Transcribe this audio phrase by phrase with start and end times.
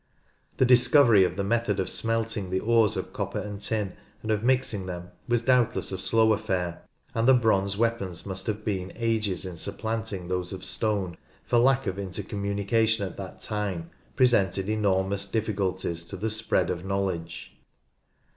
[0.57, 3.93] The discovery of the method of smelting the ores of copper and tin
[4.23, 6.81] and of mixing them was doubtless a slow affair,
[7.13, 11.85] and the bronze weapons must have been ages in supplanting those of stone, for lack
[11.85, 17.55] of intercommunication at that time presented enormous difficulties to the spread of knowledge.